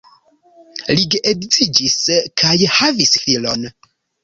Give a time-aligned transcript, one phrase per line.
[0.99, 1.99] Li geedziĝis
[2.45, 3.71] kaj havis filon.